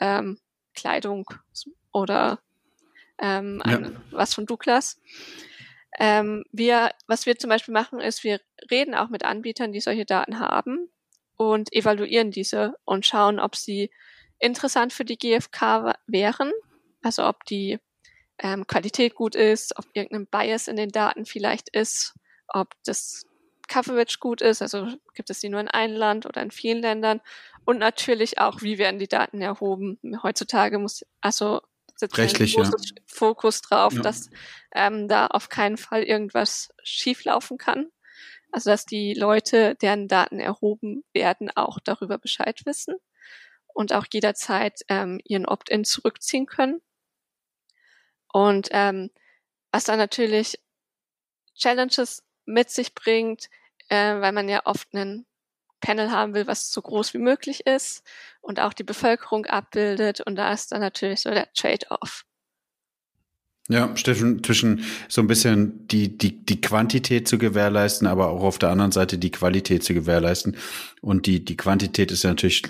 [0.00, 0.38] ähm,
[0.74, 1.24] Kleidung
[1.92, 2.40] oder
[3.18, 3.90] ähm, ein, ja.
[4.10, 5.00] was von Douglas.
[5.98, 10.04] Ähm, wir, was wir zum Beispiel machen, ist, wir reden auch mit Anbietern, die solche
[10.04, 10.90] Daten haben
[11.36, 13.90] und evaluieren diese und schauen, ob sie
[14.40, 16.52] interessant für die GfK wären,
[17.02, 17.78] also ob die
[18.38, 22.14] ähm, Qualität gut ist, ob irgendein Bias in den Daten vielleicht ist,
[22.48, 23.24] ob das
[23.68, 27.20] Coverage gut ist, also gibt es die nur in einem Land oder in vielen Ländern
[27.64, 29.98] und natürlich auch, wie werden die Daten erhoben.
[30.22, 31.60] Heutzutage muss also
[32.02, 32.70] Rechtlich, ein ja.
[33.06, 34.02] Fokus drauf, Ja.
[34.02, 34.28] dass
[34.74, 37.88] ähm, da auf keinen Fall irgendwas schieflaufen kann.
[38.50, 42.96] Also dass die Leute, deren Daten erhoben werden, auch darüber Bescheid wissen
[43.72, 46.80] und auch jederzeit ähm, ihren Opt-in zurückziehen können.
[48.32, 49.10] Und ähm,
[49.72, 50.60] was dann natürlich
[51.54, 53.48] Challenges mit sich bringt,
[53.88, 55.26] äh, weil man ja oft einen
[55.80, 58.02] Panel haben will, was so groß wie möglich ist
[58.40, 60.20] und auch die Bevölkerung abbildet.
[60.20, 62.24] Und da ist dann natürlich so der Trade-off.
[63.68, 68.58] Ja, Steffen, zwischen so ein bisschen die, die, die Quantität zu gewährleisten, aber auch auf
[68.58, 70.58] der anderen Seite die Qualität zu gewährleisten.
[71.00, 72.62] Und die, die Quantität ist ja natürlich,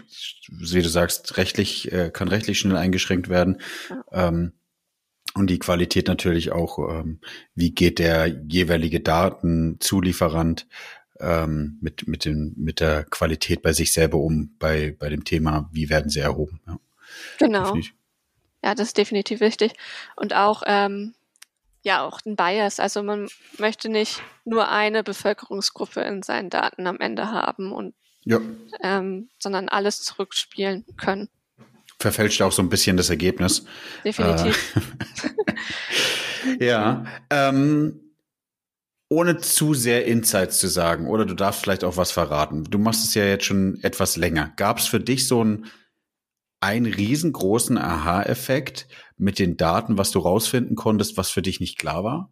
[0.49, 3.61] wie du sagst, rechtlich, äh, kann rechtlich schnell eingeschränkt werden.
[4.13, 4.53] Ähm,
[5.35, 7.21] und die Qualität natürlich auch, ähm,
[7.55, 10.67] wie geht der jeweilige Datenzulieferant
[11.21, 15.69] ähm, mit, mit, dem, mit der Qualität bei sich selber um, bei, bei dem Thema,
[15.73, 16.61] wie werden sie erhoben.
[16.67, 16.79] Ja,
[17.39, 17.65] Genau.
[17.65, 17.95] definitiv.
[18.63, 19.73] Ja, das ist definitiv wichtig.
[20.17, 21.15] Und auch, ähm,
[21.83, 22.81] ja, auch ein Bias.
[22.81, 28.41] Also man möchte nicht nur eine Bevölkerungsgruppe in seinen Daten am Ende haben und ja.
[28.83, 31.29] ähm, sondern alles zurückspielen können.
[32.05, 33.65] Verfälscht auch so ein bisschen das Ergebnis.
[34.05, 34.77] Definitiv.
[36.59, 37.07] Äh, ja.
[37.31, 38.05] Ähm,
[39.09, 42.65] ohne zu sehr Insights zu sagen, oder du darfst vielleicht auch was verraten.
[42.65, 44.53] Du machst es ja jetzt schon etwas länger.
[44.57, 45.71] Gab es für dich so einen,
[46.61, 48.87] einen riesengroßen Aha-Effekt
[49.17, 52.31] mit den Daten, was du rausfinden konntest, was für dich nicht klar war?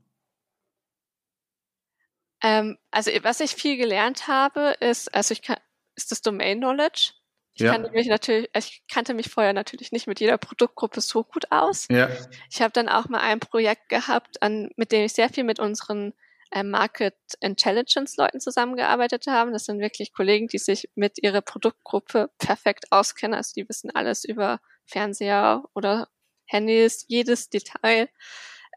[2.43, 5.57] Ähm, also was ich viel gelernt habe, ist, also ich kann,
[5.97, 7.13] ist das Domain Knowledge.
[7.55, 7.73] Ich Ja.
[7.73, 11.87] kannte mich natürlich, ich kannte mich vorher natürlich nicht mit jeder Produktgruppe so gut aus.
[11.91, 12.09] Ja.
[12.51, 15.59] Ich habe dann auch mal ein Projekt gehabt, an, mit dem ich sehr viel mit
[15.59, 16.15] unseren
[16.51, 19.53] äh, Market Intelligence Leuten zusammengearbeitet haben.
[19.53, 23.35] Das sind wirklich Kollegen, die sich mit ihrer Produktgruppe perfekt auskennen.
[23.35, 26.09] Also die wissen alles über Fernseher oder
[26.47, 28.09] Handys, jedes Detail,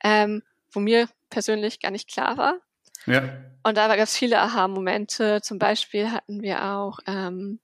[0.04, 2.60] ähm, wo mir persönlich gar nicht klar war.
[3.06, 3.24] Ja.
[3.64, 5.42] Und da gab es viele Aha-Momente.
[5.42, 7.60] Zum Beispiel hatten wir auch ähm,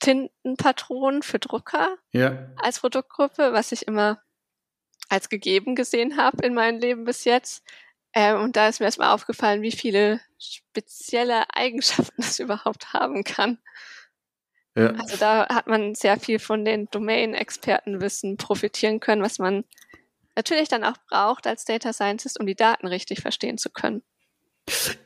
[0.00, 2.50] Tintenpatronen für Drucker Ja.
[2.56, 4.22] als Produktgruppe, was ich immer
[5.08, 7.64] als gegeben gesehen habe in meinem Leben bis jetzt.
[8.14, 13.58] Ähm, und da ist mir erstmal aufgefallen, wie viele spezielle Eigenschaften es überhaupt haben kann.
[14.76, 14.90] Ja.
[14.92, 19.64] Also da hat man sehr viel von den Domain-Expertenwissen profitieren können, was man
[20.36, 24.02] natürlich dann auch braucht als Data Scientist, um die Daten richtig verstehen zu können.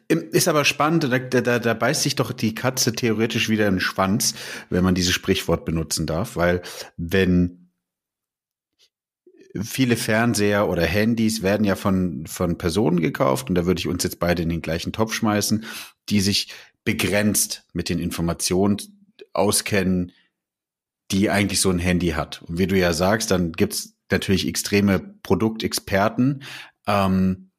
[0.09, 3.81] Ist aber spannend, da, da, da beißt sich doch die Katze theoretisch wieder in den
[3.81, 4.35] Schwanz,
[4.69, 6.63] wenn man dieses Sprichwort benutzen darf, weil
[6.97, 7.71] wenn
[9.61, 14.03] viele Fernseher oder Handys werden ja von, von Personen gekauft und da würde ich uns
[14.03, 15.65] jetzt beide in den gleichen Topf schmeißen,
[16.09, 16.53] die sich
[16.85, 18.79] begrenzt mit den Informationen
[19.33, 20.13] auskennen,
[21.11, 22.43] die eigentlich so ein Handy hat.
[22.43, 26.43] Und wie du ja sagst, dann gibt's natürlich extreme Produktexperten,
[26.87, 27.51] ähm,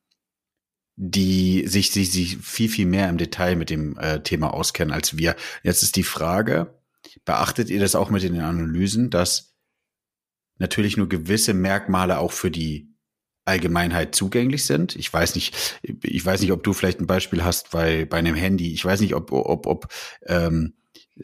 [0.96, 5.18] die sich, sich, sich viel, viel mehr im Detail mit dem äh, Thema auskennen als
[5.18, 5.36] wir.
[5.64, 6.80] Jetzt ist die Frage,
[7.26, 9.56] beachtet ihr das auch mit in den Analysen, dass
[10.58, 12.94] natürlich nur gewisse Merkmale auch für die
[13.46, 14.96] Allgemeinheit zugänglich sind.
[14.96, 18.36] Ich weiß nicht, ich weiß nicht, ob du vielleicht ein Beispiel hast bei, bei einem
[18.36, 18.72] Handy.
[18.72, 19.88] Ich weiß nicht, ob, ob, ob
[20.28, 20.76] ähm,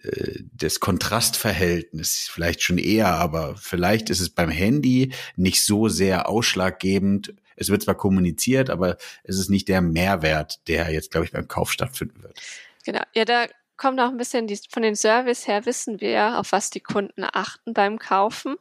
[0.04, 6.28] äh, das Kontrastverhältnis vielleicht schon eher, aber vielleicht ist es beim Handy nicht so sehr
[6.28, 7.36] ausschlaggebend.
[7.60, 11.48] Es wird zwar kommuniziert, aber es ist nicht der Mehrwert, der jetzt, glaube ich, beim
[11.48, 12.40] Kauf stattfinden wird.
[12.86, 13.02] Genau.
[13.14, 16.52] Ja, da kommt auch ein bisschen die, von den Service her wissen wir ja, auf
[16.52, 18.58] was die Kunden achten beim Kaufen.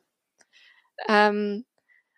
[1.08, 1.64] Ähm,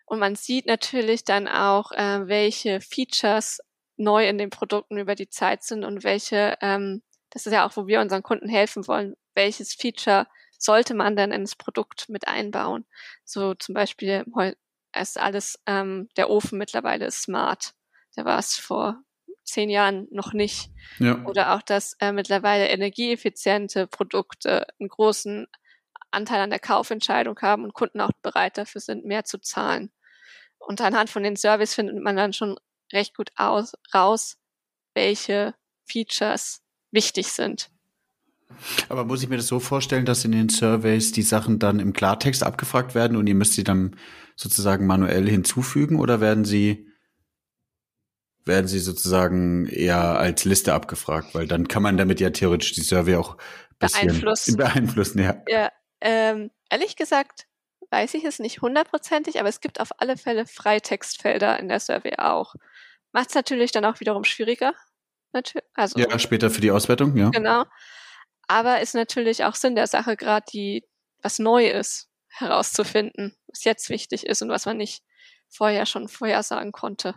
[0.05, 3.59] und man sieht natürlich dann auch, äh, welche Features
[3.97, 7.75] neu in den Produkten über die Zeit sind und welche, ähm, das ist ja auch,
[7.77, 12.85] wo wir unseren Kunden helfen wollen, welches Feature sollte man denn ins Produkt mit einbauen.
[13.23, 14.25] So zum Beispiel
[14.99, 17.73] ist alles, ähm, der Ofen mittlerweile ist smart.
[18.15, 19.01] Der war es vor
[19.43, 20.69] zehn Jahren noch nicht.
[20.99, 21.23] Ja.
[21.25, 25.47] Oder auch, dass äh, mittlerweile energieeffiziente Produkte einen großen
[26.11, 29.91] Anteil an der Kaufentscheidung haben und Kunden auch bereit dafür sind, mehr zu zahlen.
[30.57, 32.57] Und anhand von den Service findet man dann schon
[32.93, 34.37] recht gut aus, raus,
[34.93, 37.69] welche Features wichtig sind.
[38.89, 41.93] Aber muss ich mir das so vorstellen, dass in den Surveys die Sachen dann im
[41.93, 43.95] Klartext abgefragt werden und ihr müsst sie dann
[44.35, 46.87] sozusagen manuell hinzufügen oder werden sie
[48.43, 52.81] werden sie sozusagen eher als Liste abgefragt, weil dann kann man damit ja theoretisch die
[52.81, 53.37] Survey auch
[53.77, 54.57] beeinflussen.
[54.57, 55.35] beeinflussen, ja.
[55.47, 55.69] Ja,
[56.01, 57.45] ähm, ehrlich gesagt
[57.91, 62.15] weiß ich es nicht hundertprozentig, aber es gibt auf alle Fälle Freitextfelder in der Survey
[62.17, 62.55] auch.
[63.11, 64.73] Macht es natürlich dann auch wiederum schwieriger.
[65.73, 67.29] Also, ja, später für die Auswertung, ja.
[67.29, 67.65] Genau.
[68.51, 70.85] Aber ist natürlich auch Sinn der Sache, gerade die,
[71.21, 75.05] was neu ist, herauszufinden, was jetzt wichtig ist und was man nicht
[75.47, 77.15] vorher schon vorhersagen konnte.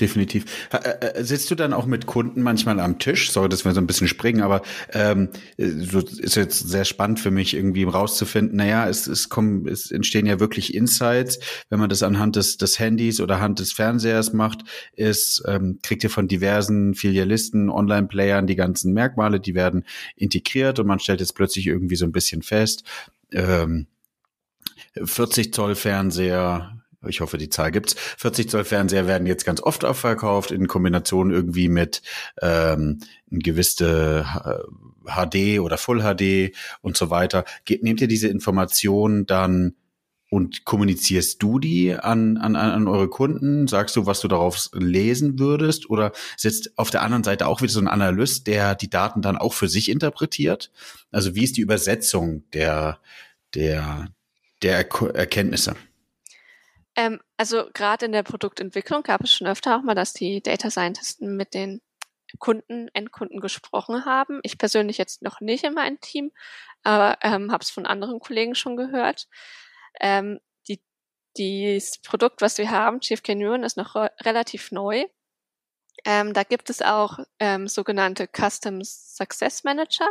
[0.00, 0.68] Definitiv.
[0.70, 3.32] Äh, äh, sitzt du dann auch mit Kunden manchmal am Tisch?
[3.32, 7.32] Sorry, dass wir so ein bisschen springen, aber ähm, so ist jetzt sehr spannend für
[7.32, 12.04] mich, irgendwie rauszufinden, naja, es, es kommen, es entstehen ja wirklich Insights, wenn man das
[12.04, 16.94] anhand des, des Handys oder Hand des Fernsehers macht, ist, ähm, kriegt ihr von diversen
[16.94, 19.84] Filialisten, Online-Playern die ganzen Merkmale, die werden
[20.14, 22.84] integriert und man stellt jetzt plötzlich irgendwie so ein bisschen fest,
[23.32, 23.88] ähm,
[24.94, 27.94] 40 Zoll Fernseher, ich hoffe, die Zahl gibt's.
[28.18, 32.02] 40 Zoll Fernseher werden jetzt ganz oft auch verkauft in Kombination irgendwie mit
[32.42, 32.98] ähm,
[33.30, 34.26] gewisse
[35.04, 37.44] HD oder Full HD und so weiter.
[37.64, 39.74] Ge nehmt ihr diese Informationen dann
[40.30, 43.66] und kommunizierst du die an, an, an eure Kunden?
[43.66, 45.88] Sagst du, was du darauf lesen würdest?
[45.88, 49.38] Oder sitzt auf der anderen Seite auch wieder so ein Analyst, der die Daten dann
[49.38, 50.70] auch für sich interpretiert?
[51.10, 52.98] Also wie ist die Übersetzung der,
[53.54, 54.08] der,
[54.62, 55.76] der Erkenntnisse?
[56.98, 60.68] Ähm, also gerade in der Produktentwicklung gab es schon öfter auch mal, dass die Data
[60.68, 61.80] Scientisten mit den
[62.40, 64.40] Kunden, Endkunden gesprochen haben.
[64.42, 66.32] Ich persönlich jetzt noch nicht in meinem Team,
[66.82, 69.28] aber ähm, habe es von anderen Kollegen schon gehört.
[70.00, 70.82] Ähm, die,
[71.36, 75.04] dieses Produkt, was wir haben, GFK Neuron, ist noch re relativ neu.
[76.04, 80.08] Ähm, da gibt es auch ähm, sogenannte Custom Success Manager,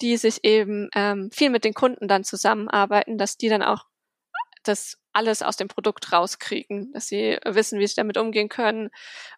[0.00, 3.86] die sich eben ähm, viel mit den Kunden dann zusammenarbeiten, dass die dann auch
[4.62, 8.90] das alles aus dem Produkt rauskriegen, dass sie wissen, wie sie damit umgehen können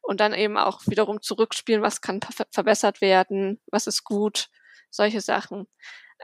[0.02, 4.48] und dann eben auch wiederum zurückspielen, was kann verbessert werden, was ist gut,
[4.90, 5.66] solche Sachen.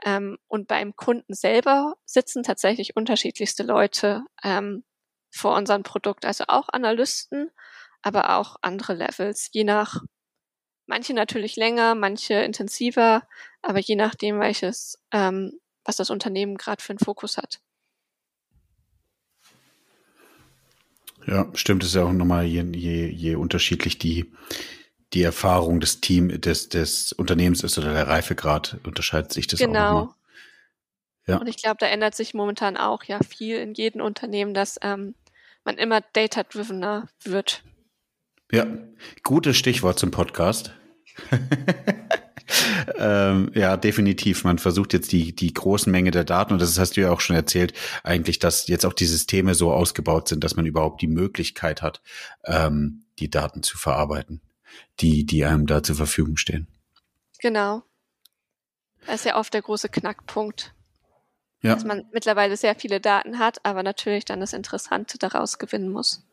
[0.03, 4.83] Ähm, und beim Kunden selber sitzen tatsächlich unterschiedlichste Leute ähm,
[5.31, 7.51] vor unserem Produkt, also auch Analysten,
[8.01, 10.01] aber auch andere Levels, je nach,
[10.87, 13.27] manche natürlich länger, manche intensiver,
[13.61, 17.61] aber je nachdem, welches, ähm, was das Unternehmen gerade für einen Fokus hat.
[21.27, 24.31] Ja, stimmt, ist ja auch nochmal je, je, je unterschiedlich die,
[25.13, 29.79] die Erfahrung des Team, des, des Unternehmens ist oder der Reifegrad unterscheidet sich das genau.
[29.79, 30.15] auch
[31.25, 31.35] Genau.
[31.37, 31.37] Ja.
[31.37, 35.15] Und ich glaube, da ändert sich momentan auch ja viel in jedem Unternehmen, dass ähm,
[35.63, 37.63] man immer data-drivener wird.
[38.51, 38.65] Ja,
[39.23, 40.73] gutes Stichwort zum Podcast.
[42.97, 44.43] ähm, ja, definitiv.
[44.43, 47.21] Man versucht jetzt die, die großen Menge der Daten, und das hast du ja auch
[47.21, 51.07] schon erzählt, eigentlich, dass jetzt auch die Systeme so ausgebaut sind, dass man überhaupt die
[51.07, 52.01] Möglichkeit hat,
[52.45, 54.41] ähm, die Daten zu verarbeiten,
[54.99, 56.67] die, die einem da zur Verfügung stehen.
[57.39, 57.83] Genau.
[59.05, 60.73] Das ist ja oft der große Knackpunkt.
[61.63, 61.75] Ja.
[61.75, 66.23] Dass man mittlerweile sehr viele Daten hat, aber natürlich dann das Interessante daraus gewinnen muss.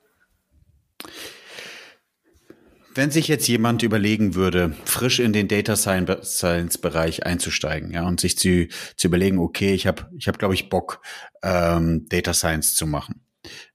[2.99, 8.19] Wenn sich jetzt jemand überlegen würde, frisch in den Data Science Bereich einzusteigen, ja, und
[8.19, 11.01] sich zu, zu überlegen, okay, ich habe, ich habe, glaube ich, Bock,
[11.45, 13.25] ähm, Data Science zu machen.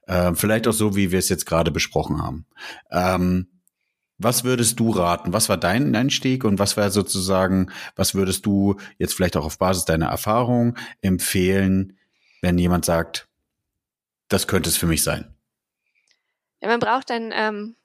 [0.09, 2.45] Ähm, vielleicht auch so, wie wir es jetzt gerade besprochen haben.
[2.91, 3.61] Ähm,
[4.17, 5.31] was würdest du raten?
[5.31, 9.57] Was war dein Einstieg und was wäre sozusagen, was würdest du jetzt vielleicht auch auf
[9.57, 11.97] Basis deiner Erfahrung empfehlen,
[12.41, 13.29] wenn jemand sagt,
[14.27, 15.33] das könnte es für mich sein?
[16.61, 17.77] Ja, man braucht ein ähm,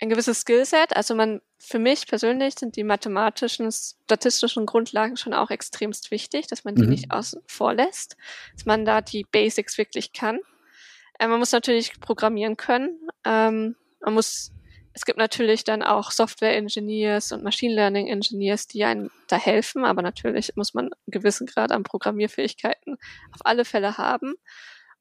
[0.00, 0.96] ein gewisses Skillset.
[0.96, 6.64] Also man, für mich persönlich sind die mathematischen, statistischen Grundlagen schon auch extremst wichtig, dass
[6.64, 6.88] man die mhm.
[6.88, 8.16] nicht außen vor lässt,
[8.54, 10.40] dass man da die Basics wirklich kann.
[11.18, 12.98] Äh, man muss natürlich programmieren können.
[13.24, 14.52] Ähm, man muss,
[14.94, 19.84] es gibt natürlich dann auch Software Engineers und Machine Learning Engineers, die einem da helfen,
[19.84, 22.96] aber natürlich muss man einen gewissen Grad an Programmierfähigkeiten
[23.32, 24.34] auf alle Fälle haben.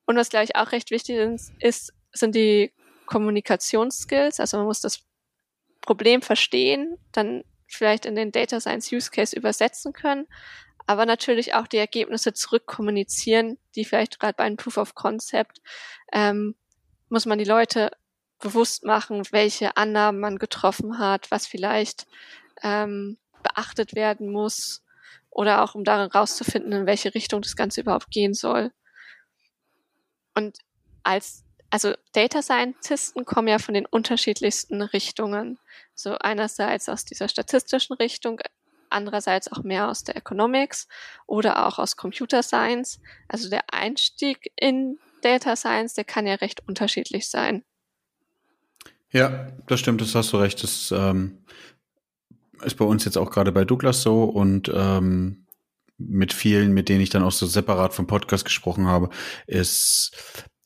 [0.05, 2.73] Und was gleich auch recht wichtig ist, ist sind die
[3.09, 5.03] Kommunikationsskills, also man muss das
[5.81, 10.27] Problem verstehen, dann vielleicht in den Data Science Use Case übersetzen können,
[10.85, 15.59] aber natürlich auch die Ergebnisse zurückkommunizieren, die vielleicht gerade bei einem Proof of Concept
[16.13, 16.55] ähm,
[17.09, 17.89] muss man die Leute
[18.39, 22.05] bewusst machen, welche Annahmen man getroffen hat, was vielleicht
[22.61, 24.83] ähm, beachtet werden muss
[25.31, 28.71] oder auch um darin rauszufinden, in welche Richtung das Ganze überhaupt gehen soll.
[30.35, 30.59] Und
[31.01, 35.60] als also Data Scientisten kommen ja von den unterschiedlichsten Richtungen.
[35.93, 38.39] So einerseits aus dieser statistischen Richtung,
[38.89, 40.88] andererseits auch mehr aus der Economics
[41.27, 42.99] oder auch aus Computer Science.
[43.27, 47.63] Also der Einstieg in Data Science, der kann ja recht unterschiedlich sein.
[49.12, 50.63] Ja, das stimmt, das hast du recht.
[50.63, 51.39] Das ähm,
[52.63, 55.45] ist bei uns jetzt auch gerade bei Douglas so und ähm,
[55.97, 59.10] mit vielen, mit denen ich dann auch so separat vom Podcast gesprochen habe,
[59.47, 60.12] ist,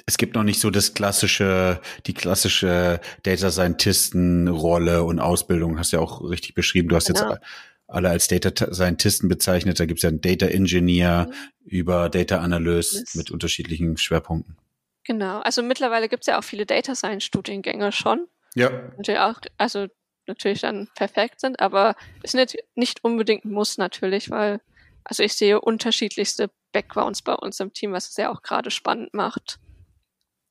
[0.05, 5.79] es gibt noch nicht so das klassische, die klassische Data Scientisten Rolle und Ausbildung.
[5.79, 6.89] Hast ja auch richtig beschrieben.
[6.89, 7.31] Du hast genau.
[7.31, 7.41] jetzt
[7.87, 9.79] alle als Data Scientisten bezeichnet.
[9.79, 11.69] Da gibt es ja einen Data Engineer mhm.
[11.69, 14.57] über Data Analyst mit unterschiedlichen Schwerpunkten.
[15.05, 15.39] Genau.
[15.39, 18.27] Also mittlerweile gibt es ja auch viele Data Science Studiengänge schon.
[18.55, 18.69] Ja.
[18.97, 19.87] Natürlich auch, also
[20.27, 24.61] natürlich dann perfekt sind, aber ist nicht, nicht unbedingt muss natürlich, weil,
[25.03, 29.13] also ich sehe unterschiedlichste Backgrounds bei uns im Team, was es ja auch gerade spannend
[29.13, 29.59] macht.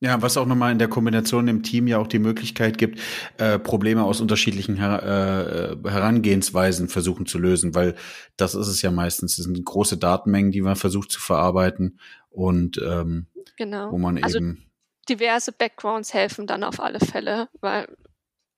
[0.03, 2.99] Ja, was auch nochmal in der Kombination im Team ja auch die Möglichkeit gibt,
[3.39, 7.95] äh, Probleme aus unterschiedlichen Her äh, Herangehensweisen versuchen zu lösen, weil
[8.37, 9.39] das ist es ja meistens.
[9.39, 13.93] Es sind große Datenmengen, die man versucht zu verarbeiten und ähm, genau.
[13.93, 14.67] wo man also eben
[15.09, 17.87] diverse Backgrounds helfen dann auf alle Fälle, weil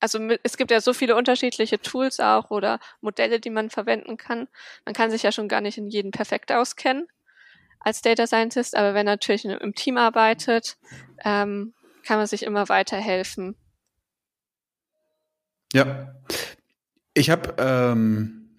[0.00, 4.48] also es gibt ja so viele unterschiedliche Tools auch oder Modelle, die man verwenden kann.
[4.86, 7.06] Man kann sich ja schon gar nicht in jedem perfekt auskennen
[7.84, 10.76] als Data Scientist, aber wenn natürlich im Team arbeitet,
[11.24, 13.56] ähm, kann man sich immer weiterhelfen.
[15.72, 16.14] Ja,
[17.14, 18.50] ich habe, ähm,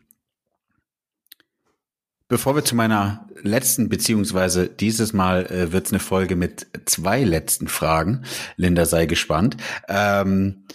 [2.28, 7.24] bevor wir zu meiner letzten, beziehungsweise dieses Mal äh, wird es eine Folge mit zwei
[7.24, 8.26] letzten Fragen.
[8.58, 9.58] Linda sei gespannt.
[9.88, 10.66] Ähm,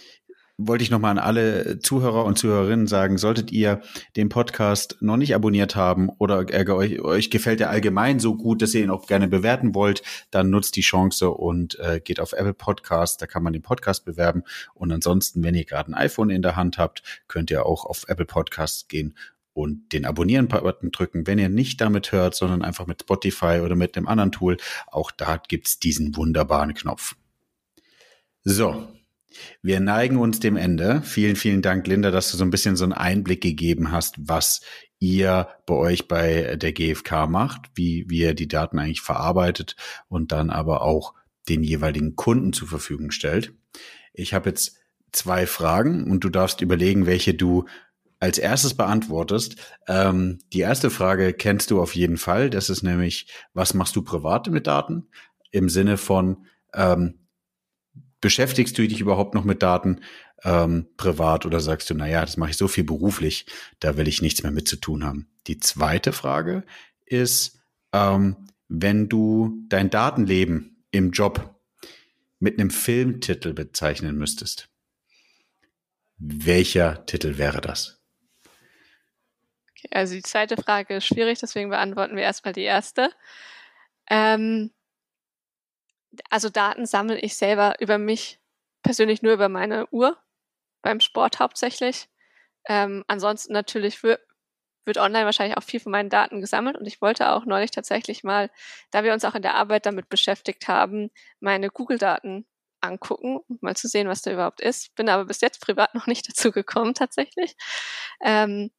[0.67, 3.81] wollte ich nochmal an alle Zuhörer und Zuhörerinnen sagen, solltet ihr
[4.17, 8.75] den Podcast noch nicht abonniert haben oder euch, euch gefällt er allgemein so gut, dass
[8.75, 12.55] ihr ihn auch gerne bewerten wollt, dann nutzt die Chance und äh, geht auf Apple
[12.55, 14.43] Podcast, da kann man den Podcast bewerben.
[14.75, 18.05] Und ansonsten, wenn ihr gerade ein iPhone in der Hand habt, könnt ihr auch auf
[18.09, 19.15] Apple Podcasts gehen
[19.53, 21.27] und den Abonnieren-Button drücken.
[21.27, 25.11] Wenn ihr nicht damit hört, sondern einfach mit Spotify oder mit einem anderen Tool, auch
[25.11, 27.17] da gibt's diesen wunderbaren Knopf.
[28.43, 28.89] So,
[29.63, 31.03] wir neigen uns dem Ende.
[31.03, 34.61] Vielen, vielen Dank, Linda, dass du so ein bisschen so einen Einblick gegeben hast, was
[34.99, 39.77] ihr bei euch bei der GfK macht, wie, wie ihr die Daten eigentlich verarbeitet
[40.09, 41.15] und dann aber auch
[41.49, 43.55] den jeweiligen Kunden zur Verfügung stellt.
[44.13, 44.77] Ich habe jetzt
[45.13, 47.65] zwei Fragen und du darfst überlegen, welche du
[48.21, 49.57] als erstes beantwortest.
[49.89, 52.51] Ähm, die erste Frage kennst du auf jeden Fall.
[52.51, 55.09] Das ist nämlich, was machst du privat mit Daten?
[55.51, 57.20] Im Sinne von, ähm,
[58.21, 60.01] beschäftigst du dich überhaupt noch mit Daten
[60.45, 63.47] ähm, privat oder sagst du, na ja, das mache ich so viel beruflich,
[63.79, 65.29] da will ich nichts mehr mit zu tun haben.
[65.47, 66.65] Die zweite Frage
[67.07, 67.61] ist,
[67.93, 68.37] ähm,
[68.69, 71.61] wenn du dein Datenleben im Job
[72.39, 74.69] mit einem Filmtitel bezeichnen müsstest,
[76.19, 78.01] welcher Titel wäre das?
[79.71, 83.11] Okay, also die zweite Frage ist schwierig, deswegen beantworten wir erstmal die erste.
[84.09, 84.71] Ähm,
[86.29, 88.41] also Daten sammle ich selber über mich
[88.83, 90.19] persönlich nur über meine Uhr,
[90.83, 92.09] beim Sport hauptsächlich.
[92.67, 94.21] Ähm, ansonsten natürlich wird,
[94.97, 98.51] online wahrscheinlich auch viel von meinen Daten gesammelt und ich wollte auch neulich tatsächlich mal,
[98.91, 102.45] da wir uns auch in der Arbeit damit beschäftigt haben, meine Google-Daten
[102.81, 104.93] angucken, um mal zu sehen, was da überhaupt ist.
[104.97, 107.55] Bin aber bis jetzt privat noch nicht dazu gekommen tatsächlich.
[108.21, 108.71] Ähm,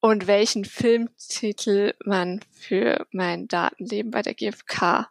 [0.00, 5.08] und welchen Filmtitel man für mein Datenleben bei der GfK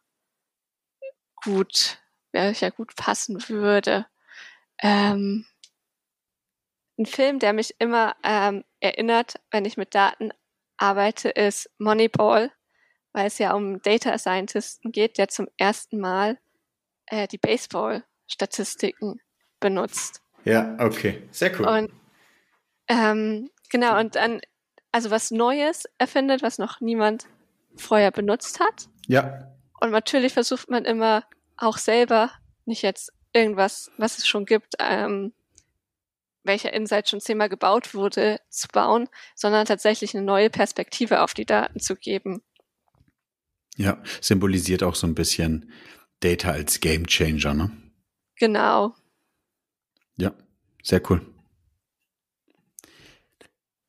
[1.44, 1.98] gut,
[2.32, 4.06] welcher gut passen würde.
[4.82, 5.46] Ähm,
[6.98, 10.32] ein Film, der mich immer ähm, erinnert, wenn ich mit Daten
[10.78, 12.52] arbeite, ist Moneyball,
[13.14, 16.40] weil es ja um Data Scientisten geht, der zum ersten Mal
[17.08, 19.20] äh, die Baseball-Statistiken
[19.60, 20.22] benutzt.
[20.44, 21.68] Ja, okay, sehr cool.
[21.68, 21.92] Und
[22.88, 24.42] ähm, genau, und dann
[24.92, 27.28] also was Neues erfindet, was noch niemand
[27.76, 28.90] vorher benutzt hat.
[29.08, 29.48] Ja.
[29.82, 31.26] Und natürlich versucht man immer
[31.58, 32.32] auch selber
[32.66, 35.34] nicht jetzt irgendwas, was es schon gibt, ähm,
[36.44, 41.46] welcher Insight schon zehnmal gebaut wurde, zu bauen, sondern tatsächlich eine neue Perspektive auf die
[41.46, 42.42] Daten zu geben.
[43.76, 45.72] Ja, symbolisiert auch so ein bisschen
[46.20, 47.72] Data als Game Changer, ne?
[48.36, 48.94] Genau.
[50.18, 50.34] Ja,
[50.84, 51.26] sehr cool.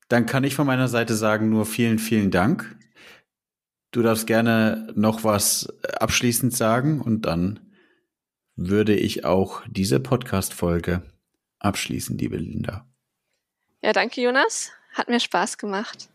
[0.08, 2.76] Dann kann ich von meiner Seite sagen, nur vielen, vielen Dank.
[3.92, 7.60] Du darfst gerne noch was abschließend sagen und dann
[8.56, 11.02] würde ich auch diese Podcast-Folge
[11.58, 12.86] abschließen, liebe Linda.
[13.82, 14.72] Ja, danke, Jonas.
[14.94, 16.08] Hat mir Spaß gemacht.